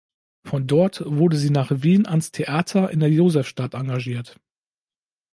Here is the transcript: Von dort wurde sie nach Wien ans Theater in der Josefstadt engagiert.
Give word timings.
Von 0.43 0.65
dort 0.65 1.03
wurde 1.05 1.37
sie 1.37 1.51
nach 1.51 1.69
Wien 1.83 2.07
ans 2.07 2.31
Theater 2.31 2.89
in 2.89 3.01
der 3.01 3.11
Josefstadt 3.11 3.75
engagiert. 3.75 4.39